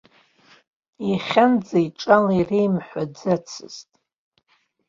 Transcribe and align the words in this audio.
Иахьанӡа 1.09 1.77
иҿала 1.85 2.31
иреимҳәацызт. 2.39 3.89